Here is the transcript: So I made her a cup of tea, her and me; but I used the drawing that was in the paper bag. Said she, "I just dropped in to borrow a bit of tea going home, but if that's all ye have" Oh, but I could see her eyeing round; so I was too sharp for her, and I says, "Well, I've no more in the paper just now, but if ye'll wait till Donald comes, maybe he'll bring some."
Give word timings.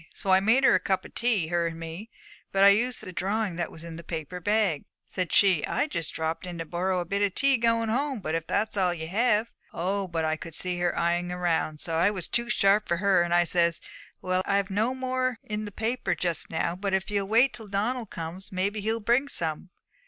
So 0.15 0.31
I 0.31 0.39
made 0.39 0.63
her 0.63 0.73
a 0.73 0.79
cup 0.79 1.05
of 1.05 1.13
tea, 1.13 1.49
her 1.49 1.67
and 1.67 1.79
me; 1.79 2.09
but 2.51 2.63
I 2.63 2.69
used 2.69 3.03
the 3.03 3.13
drawing 3.13 3.55
that 3.57 3.71
was 3.71 3.83
in 3.83 3.97
the 3.97 4.03
paper 4.03 4.39
bag. 4.39 4.85
Said 5.05 5.31
she, 5.31 5.63
"I 5.67 5.85
just 5.85 6.11
dropped 6.11 6.47
in 6.47 6.57
to 6.57 6.65
borrow 6.65 7.01
a 7.01 7.05
bit 7.05 7.21
of 7.21 7.35
tea 7.35 7.55
going 7.57 7.89
home, 7.89 8.19
but 8.19 8.33
if 8.33 8.47
that's 8.47 8.75
all 8.75 8.95
ye 8.95 9.05
have" 9.05 9.51
Oh, 9.71 10.07
but 10.07 10.25
I 10.25 10.37
could 10.37 10.55
see 10.55 10.79
her 10.79 10.97
eyeing 10.97 11.29
round; 11.29 11.81
so 11.81 11.97
I 11.97 12.09
was 12.09 12.27
too 12.27 12.49
sharp 12.49 12.87
for 12.87 12.97
her, 12.97 13.21
and 13.21 13.31
I 13.31 13.43
says, 13.43 13.79
"Well, 14.23 14.41
I've 14.47 14.71
no 14.71 14.95
more 14.95 15.37
in 15.43 15.65
the 15.65 15.71
paper 15.71 16.15
just 16.15 16.49
now, 16.49 16.75
but 16.75 16.95
if 16.95 17.11
ye'll 17.11 17.27
wait 17.27 17.53
till 17.53 17.67
Donald 17.67 18.09
comes, 18.09 18.51
maybe 18.51 18.81
he'll 18.81 19.01
bring 19.01 19.27
some." 19.27 19.69